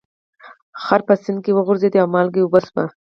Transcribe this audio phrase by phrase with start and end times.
[0.83, 2.83] خر په سیند کې وغورځید او مالګه اوبه شوه.